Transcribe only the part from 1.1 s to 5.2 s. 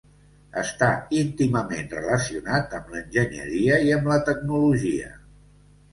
íntimament relacionat amb l'enginyeria i amb la tecnologia.